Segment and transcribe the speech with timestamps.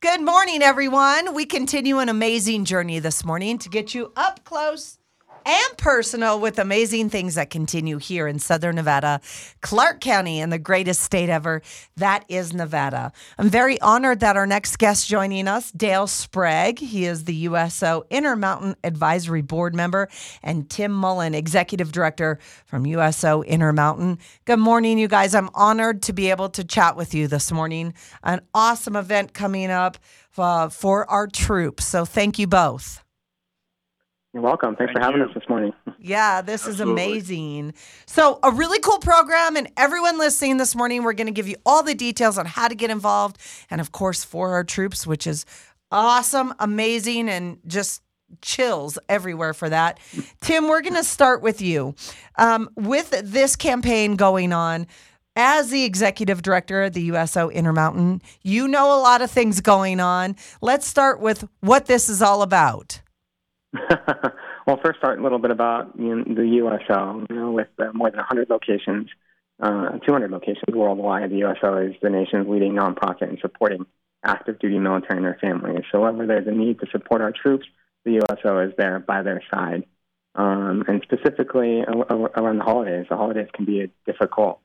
[0.00, 1.34] Good morning, everyone.
[1.34, 4.96] We continue an amazing journey this morning to get you up close
[5.48, 9.18] and personal with amazing things that continue here in Southern Nevada,
[9.62, 11.62] Clark County, and the greatest state ever.
[11.96, 13.12] That is Nevada.
[13.38, 16.78] I'm very honored that our next guest joining us, Dale Sprague.
[16.78, 20.10] He is the USO Intermountain Advisory Board member,
[20.42, 24.18] and Tim Mullen, Executive Director from USO Intermountain.
[24.44, 25.34] Good morning, you guys.
[25.34, 27.94] I'm honored to be able to chat with you this morning.
[28.22, 29.96] An awesome event coming up
[30.36, 31.86] uh, for our troops.
[31.86, 33.02] So thank you both.
[34.38, 34.76] You're welcome.
[34.76, 35.26] Thanks Thank for having you.
[35.26, 35.72] us this morning.
[36.00, 37.02] Yeah, this Absolutely.
[37.02, 37.74] is amazing.
[38.06, 41.56] So, a really cool program, and everyone listening this morning, we're going to give you
[41.66, 43.38] all the details on how to get involved,
[43.68, 45.44] and of course, for our troops, which is
[45.90, 48.00] awesome, amazing, and just
[48.42, 49.98] chills everywhere for that.
[50.40, 51.96] Tim, we're going to start with you.
[52.36, 54.86] Um, with this campaign going on,
[55.34, 59.98] as the executive director of the USO Intermountain, you know a lot of things going
[59.98, 60.36] on.
[60.60, 63.00] Let's start with what this is all about.
[64.66, 67.26] well, first, start a little bit about you know, the USO.
[67.28, 69.08] You know, with uh, more than 100 locations,
[69.60, 73.84] uh, 200 locations worldwide, the USO is the nation's leading nonprofit in supporting
[74.24, 75.84] active duty military and their families.
[75.92, 77.66] So, whenever there's a need to support our troops,
[78.04, 79.84] the USO is there by their side.
[80.34, 84.60] Um, and specifically around the holidays, the holidays can be a difficult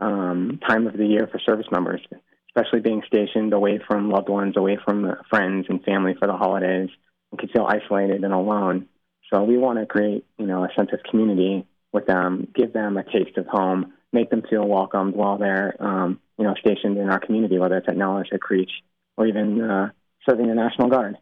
[0.00, 2.00] um, time of the year for service members,
[2.48, 6.90] especially being stationed away from loved ones, away from friends and family for the holidays
[7.36, 8.86] can feel isolated and alone.
[9.32, 12.96] So we want to create, you know, a sense of community with them, give them
[12.96, 17.08] a taste of home, make them feel welcomed while they're, um, you know, stationed in
[17.08, 18.70] our community, whether it's at Nellis or Creech
[19.16, 19.90] or even uh,
[20.28, 21.16] serving the National Guard.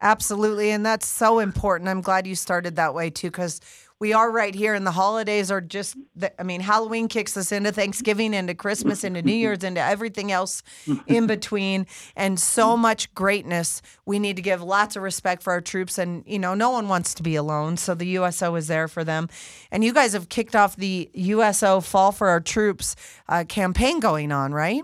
[0.00, 1.88] Absolutely, and that's so important.
[1.88, 3.60] I'm glad you started that way too, because
[4.02, 5.96] we are right here, and the holidays are just,
[6.36, 10.64] I mean, Halloween kicks us into Thanksgiving, into Christmas, into New Year's, into everything else
[11.06, 11.86] in between,
[12.16, 13.80] and so much greatness.
[14.04, 16.88] We need to give lots of respect for our troops, and, you know, no one
[16.88, 19.28] wants to be alone, so the USO is there for them.
[19.70, 22.96] And you guys have kicked off the USO Fall for Our Troops
[23.28, 24.82] uh, campaign going on, right?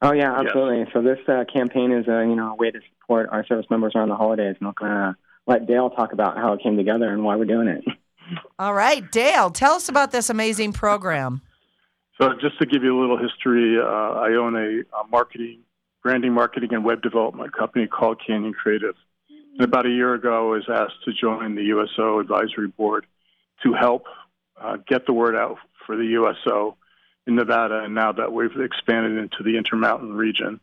[0.00, 0.78] Oh yeah, absolutely.
[0.78, 0.88] Yes.
[0.94, 3.92] So this uh, campaign is a you know a way to support our service members
[3.94, 5.14] around the holidays, and I'll kind of
[5.46, 7.84] let Dale talk about how it came together and why we're doing it.
[8.58, 11.42] All right, Dale, tell us about this amazing program.
[12.20, 15.60] So, just to give you a little history, uh, I own a, a, marketing,
[16.02, 18.94] branding, marketing, and web development company called Canyon Creative.
[19.28, 23.06] And about a year ago, I was asked to join the USO Advisory Board
[23.64, 24.04] to help
[24.60, 26.76] uh, get the word out for the USO
[27.26, 27.82] in Nevada.
[27.84, 30.60] And now that we've expanded into the Intermountain region,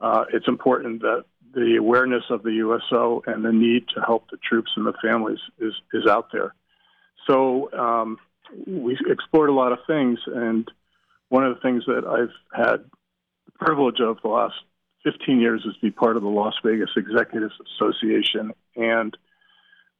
[0.00, 4.36] uh, it's important that the awareness of the USO and the need to help the
[4.36, 6.54] troops and the families is, is out there.
[7.26, 8.18] So um,
[8.66, 10.70] we explored a lot of things, and
[11.28, 12.84] one of the things that I've had
[13.46, 14.54] the privilege of the last
[15.04, 19.16] 15 years is to be part of the Las Vegas Executives Association, and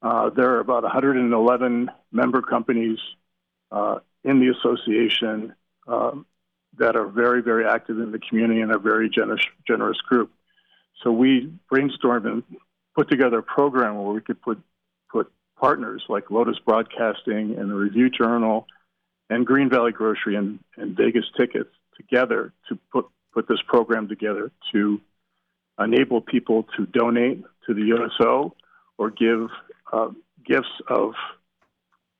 [0.02, 2.98] uh, there are about 111 member companies
[3.70, 5.54] uh, in the association
[5.86, 6.26] um,
[6.78, 10.30] that are very, very active in the community and a very generous, generous group.
[11.02, 12.42] So we brainstormed and
[12.94, 14.60] put together a program where we could put
[15.10, 18.66] put partners like Lotus Broadcasting and the Review Journal
[19.28, 24.50] and Green Valley Grocery and, and Vegas Tickets together to put, put this program together
[24.72, 25.00] to
[25.78, 28.54] enable people to donate to the USO
[28.98, 29.48] or give
[29.92, 30.08] uh,
[30.44, 31.12] gifts of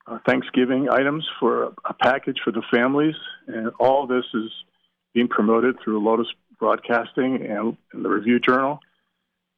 [0.07, 3.15] uh, Thanksgiving items for a, a, package for the families.
[3.47, 4.51] And all this is
[5.15, 6.29] being promoted through Lotus
[6.59, 8.81] Broadcasting and, and the Review Journal.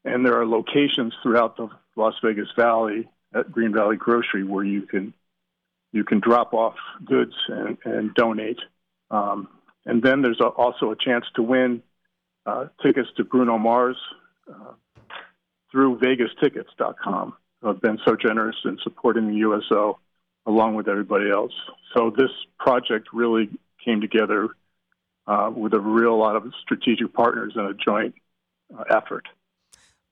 [0.04, 4.82] And there are locations throughout the Las Vegas Valley at Green Valley Grocery where you
[4.82, 5.12] can
[5.92, 8.58] you can drop off goods and, and donate.
[9.10, 9.48] Um,
[9.84, 11.82] and then there's a, also a chance to win
[12.46, 13.96] uh, tickets to Bruno Mars
[14.48, 14.72] uh,
[15.70, 17.34] through VegasTickets.com.
[17.62, 19.98] I've been so generous in supporting the USO
[20.46, 21.52] along with everybody else.
[21.94, 23.50] So this project really
[23.84, 24.48] came together
[25.26, 28.14] uh, with a real lot of strategic partners and a joint
[28.76, 29.26] uh, effort.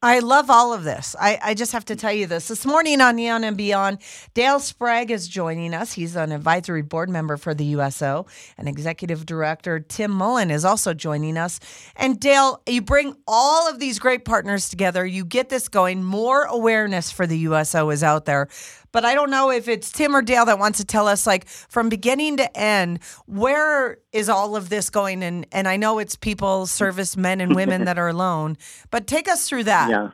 [0.03, 1.15] I love all of this.
[1.21, 2.49] I, I just have to tell you this.
[2.49, 3.99] This morning on Neon and Beyond,
[4.33, 5.93] Dale Sprague is joining us.
[5.93, 8.25] He's an advisory board member for the USO,
[8.57, 11.61] and executive director Tim Mullen is also joining us.
[11.97, 15.05] And Dale, you bring all of these great partners together.
[15.05, 16.03] You get this going.
[16.03, 18.49] More awareness for the USO is out there.
[18.93, 21.47] But I don't know if it's Tim or Dale that wants to tell us, like,
[21.47, 25.23] from beginning to end, where is all of this going?
[25.23, 28.57] And and I know it's people, service men and women that are alone,
[28.91, 29.91] but take us through that.
[29.91, 30.11] Yeah.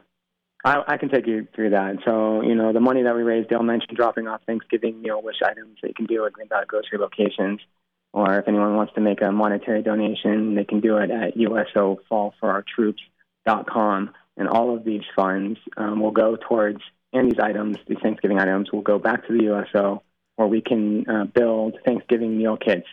[0.64, 1.98] I, I can take you through that.
[2.04, 5.36] So, you know, the money that we raised, Dale mentioned dropping off Thanksgiving meal wish
[5.44, 7.60] items that you can do at Green Valley Grocery locations.
[8.12, 11.98] Or if anyone wants to make a monetary donation, they can do it at USO
[12.08, 13.00] Fall for Our Troops
[13.46, 16.80] troops.com, and all of these funds um, will go towards,
[17.16, 20.02] and these items, these Thanksgiving items, will go back to the USO
[20.36, 22.86] where we can uh, build Thanksgiving meal kits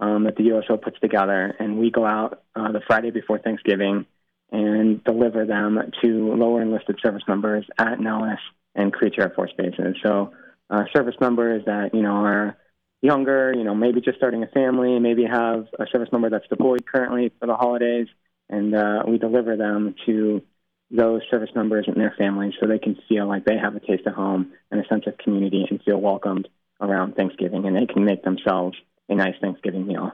[0.00, 4.06] um, that the USO puts together, and we go out uh, the Friday before Thanksgiving
[4.50, 8.38] and deliver them to lower enlisted service members at Nellis
[8.74, 9.96] and Creech Air Force bases.
[10.02, 10.32] So,
[10.70, 12.56] uh, service members that you know are
[13.02, 16.86] younger, you know, maybe just starting a family, maybe have a service member that's deployed
[16.86, 18.06] currently for the holidays,
[18.48, 20.42] and uh, we deliver them to
[20.90, 24.06] those service members and their families so they can feel like they have a taste
[24.06, 26.48] of home and a sense of community and feel welcomed
[26.80, 28.76] around Thanksgiving, and they can make themselves
[29.08, 30.12] a nice Thanksgiving meal.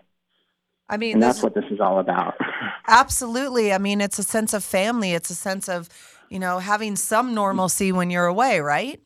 [0.88, 2.34] I mean, And that's what this is all about.
[2.88, 3.72] absolutely.
[3.72, 5.12] I mean, it's a sense of family.
[5.12, 5.88] It's a sense of,
[6.28, 9.00] you know, having some normalcy when you're away, right?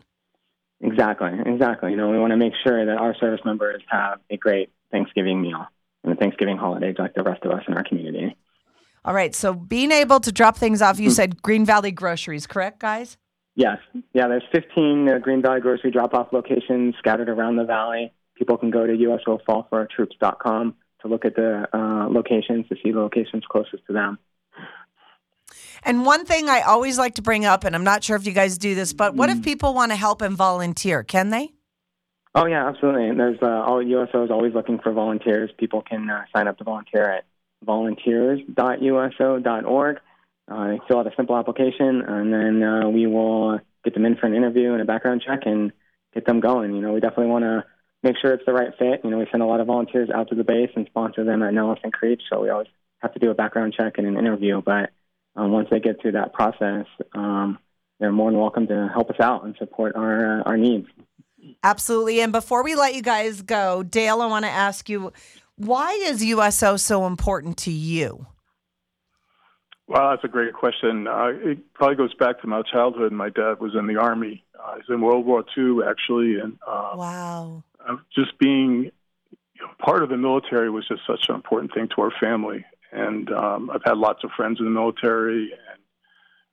[0.80, 1.90] Exactly, exactly.
[1.90, 5.40] You know, we want to make sure that our service members have a great Thanksgiving
[5.40, 5.66] meal
[6.04, 8.36] and a Thanksgiving holiday like the rest of us in our community.
[9.04, 9.34] All right.
[9.34, 11.04] So being able to drop things off, Hmm.
[11.04, 13.16] you said Green Valley Groceries, correct, guys?
[13.54, 13.78] Yes,
[14.12, 14.28] yeah.
[14.28, 18.12] There's 15 uh, Green Valley grocery drop-off locations scattered around the valley.
[18.36, 23.44] People can go to usofallfortroops.com to look at the uh, locations to see the locations
[23.50, 24.18] closest to them.
[25.84, 28.32] And one thing I always like to bring up, and I'm not sure if you
[28.32, 29.18] guys do this, but Hmm.
[29.18, 31.02] what if people want to help and volunteer?
[31.02, 31.52] Can they?
[32.34, 33.08] Oh yeah, absolutely.
[33.08, 35.50] And there's uh, all USO is always looking for volunteers.
[35.58, 37.24] People can uh, sign up to volunteer at
[37.64, 40.00] volunteers.uso.org.
[40.50, 44.16] Uh, they fill out a simple application, and then uh, we will get them in
[44.16, 45.72] for an interview and a background check and
[46.14, 46.74] get them going.
[46.74, 47.64] You know, we definitely want to
[48.02, 49.02] make sure it's the right fit.
[49.04, 51.42] You know, we send a lot of volunteers out to the base and sponsor them
[51.42, 52.68] at Nellis and Creech, so we always
[52.98, 54.62] have to do a background check and an interview.
[54.62, 54.90] But
[55.36, 57.58] um, once they get through that process, um,
[58.00, 60.88] they're more than welcome to help us out and support our uh, our needs.
[61.62, 62.20] Absolutely.
[62.20, 65.12] And before we let you guys go, Dale, I want to ask you
[65.58, 68.26] why is USO so important to you?
[69.86, 71.06] Well, that's a great question.
[71.06, 73.10] Uh, it probably goes back to my childhood.
[73.12, 74.44] My dad was in the Army.
[74.62, 76.38] Uh, he's in World War II, actually.
[76.38, 77.64] And uh, Wow.
[77.86, 78.90] uh, just being
[79.54, 82.64] you know, part of the military was just such an important thing to our family.
[82.92, 85.80] And um, I've had lots of friends in the military and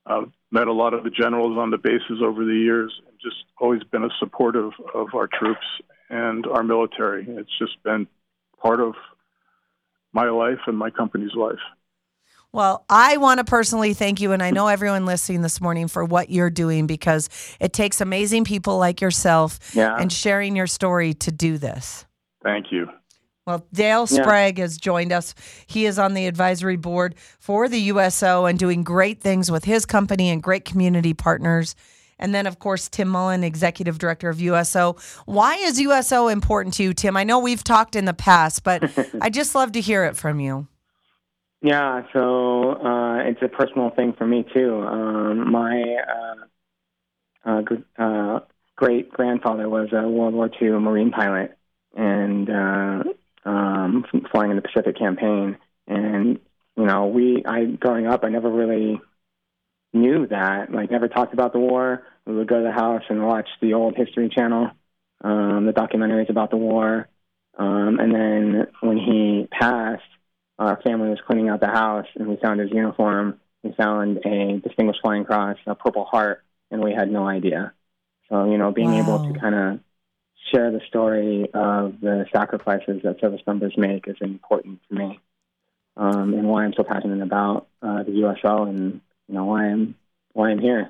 [0.06, 3.44] I've met a lot of the generals on the bases over the years and just
[3.60, 5.66] always been a supportive of our troops
[6.10, 7.26] and our military.
[7.28, 8.08] It's just been
[8.66, 8.96] part of
[10.12, 11.60] my life and my company's life.
[12.52, 16.04] Well, I want to personally thank you, and I know everyone listening this morning for
[16.06, 17.30] what you're doing because
[17.60, 19.96] it takes amazing people like yourself Yeah.
[20.00, 22.06] and sharing your story to do this.
[22.44, 22.88] Thank you.
[23.46, 24.24] Well, Dale Yeah.
[24.24, 25.36] Sprague has joined us.
[25.68, 29.86] He is on the advisory board for the USO and doing great things with his
[29.86, 31.76] company and great community partners.
[32.18, 34.96] And then, of course, Tim Mullen, executive director of USO.
[35.26, 37.18] Why is USO important to you, Tim?
[37.18, 38.84] I know we've talked in the past, but
[39.22, 40.68] I just love to hear it from you.
[41.62, 44.82] Yeah, so uh, it's a personal thing for me too.
[44.82, 45.84] Um, my
[47.46, 47.64] uh, uh,
[47.98, 48.40] uh,
[48.76, 51.58] great grandfather was a World War II Marine pilot
[51.96, 53.04] and uh,
[53.46, 55.58] um, flying in the Pacific campaign.
[55.88, 56.40] And
[56.78, 59.02] you know, we I growing up, I never really
[59.96, 60.72] knew that.
[60.72, 62.04] Like, never talked about the war.
[62.26, 64.72] We would go to the house and watch the old History Channel,
[65.22, 67.08] um, the documentaries about the war.
[67.58, 70.04] Um, and then when he passed
[70.58, 73.40] our family was cleaning out the house and we found his uniform.
[73.64, 77.74] We found a Distinguished Flying Cross, a Purple Heart, and we had no idea.
[78.30, 79.80] So, you know, being able to kind of
[80.54, 85.20] share the story of the sacrifices that service members make is important to me
[85.98, 89.96] um, and why I'm so passionate about uh, the USO and, you know, why I'm,
[90.34, 90.90] why I'm here.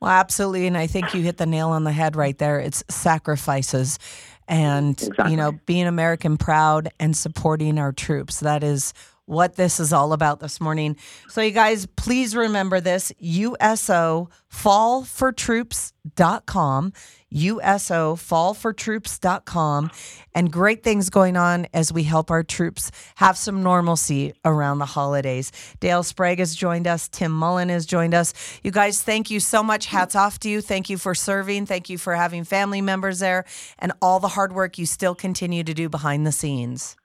[0.00, 0.66] Well, absolutely.
[0.66, 2.60] And I think you hit the nail on the head right there.
[2.60, 3.98] It's sacrifices
[4.46, 5.30] and, Exactly.
[5.30, 8.40] you know, being American proud and supporting our troops.
[8.40, 8.92] That is
[9.26, 10.96] what this is all about this morning.
[11.28, 16.92] So, you guys, please remember this USO fallfortroops.com.
[17.30, 19.90] USO fallfortroops.com.
[20.34, 24.86] And great things going on as we help our troops have some normalcy around the
[24.86, 25.52] holidays.
[25.80, 27.08] Dale Sprague has joined us.
[27.08, 28.32] Tim Mullen has joined us.
[28.62, 29.86] You guys, thank you so much.
[29.86, 30.60] Hats off to you.
[30.60, 31.66] Thank you for serving.
[31.66, 33.44] Thank you for having family members there
[33.78, 36.96] and all the hard work you still continue to do behind the scenes.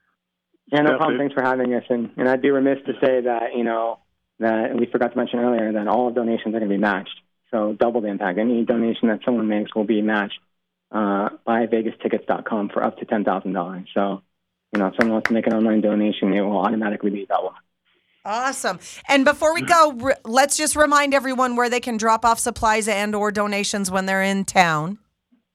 [0.72, 1.18] Yeah, no Yeah, problem.
[1.18, 1.22] dude.
[1.22, 1.84] Thanks for having us.
[1.90, 4.00] And, and I'd be remiss to say that, you know,
[4.40, 7.20] that we forgot to mention earlier that all donations are going to be matched.
[7.51, 8.40] So double the impact.
[8.40, 10.40] Any donation that someone makes will be matched
[10.92, 13.86] uh, by VegasTickets.com for up to $10,000.
[13.94, 14.22] So,
[14.74, 17.54] you know, if someone wants to make an online donation, it will automatically be double.
[18.24, 18.80] Awesome.
[19.10, 22.88] And before we go, re- let's just remind everyone where they can drop off supplies
[22.88, 25.00] and or donations when they're in town.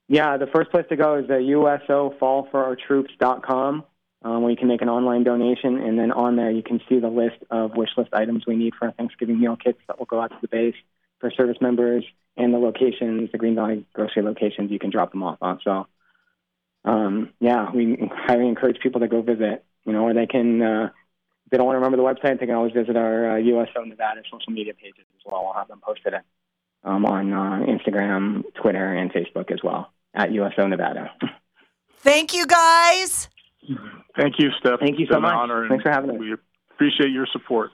[0.08, 3.84] Yeah, the first place to go is the USO fallforourtroops.com.
[4.26, 6.98] um, where you can make an online donation, and then on there you can see
[6.98, 10.06] the list of wish list items we need for our Thanksgiving meal kits that will
[10.06, 10.74] go out to the base
[11.20, 12.04] for service members
[12.36, 14.72] and the locations, the Green Valley grocery locations.
[14.72, 15.60] You can drop them off on.
[15.62, 15.86] So,
[16.84, 19.64] um, yeah, we highly encourage people to go visit.
[19.84, 20.60] You know, or they can.
[20.60, 20.90] Uh,
[21.44, 23.84] if they don't want to remember the website, they can always visit our uh, USO
[23.84, 25.44] Nevada social media pages as well.
[25.44, 26.14] We'll have them posted
[26.82, 31.12] um, on uh, Instagram, Twitter, and Facebook as well at USO Nevada.
[32.00, 33.28] Thank you, guys.
[34.16, 34.80] Thank you, Steph.
[34.80, 35.50] Thank you so much.
[35.68, 36.16] Thanks for having us.
[36.18, 36.34] We
[36.74, 37.70] appreciate your support.